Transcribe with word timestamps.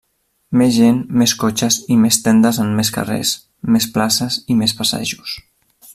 Més 0.59 0.71
gent, 0.77 0.95
més 1.21 1.33
cotxes 1.43 1.77
i 1.95 1.99
més 2.05 2.19
tendes 2.29 2.61
en 2.65 2.73
més 2.79 2.91
carrers, 2.97 3.35
més 3.77 3.91
places 3.99 4.43
i 4.55 4.57
més 4.63 4.75
passejos. 4.81 5.41